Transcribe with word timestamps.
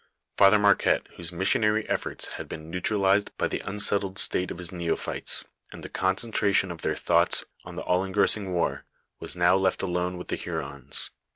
Father 0.35 0.57
Marquette, 0.57 1.05
whose 1.17 1.31
missionary 1.31 1.83
efibrts 1.83 2.29
had 2.29 2.49
been 2.49 2.71
neutralized 2.71 3.29
by 3.37 3.47
the 3.47 3.61
unset 3.61 4.01
tled 4.01 4.17
state 4.17 4.49
of 4.49 4.57
his 4.57 4.71
neophytes, 4.71 5.45
and 5.71 5.83
the 5.83 5.89
concentration 5.89 6.71
of 6.71 6.81
their 6.81 6.95
thoughts 6.95 7.43
on 7.65 7.75
the 7.75 7.83
all 7.83 8.03
engrossing 8.03 8.51
war, 8.51 8.83
was 9.19 9.35
now 9.35 9.55
left 9.55 9.83
alone 9.83 10.17
with 10.17 10.29
the 10.29 10.35
Hurons. 10.37 11.11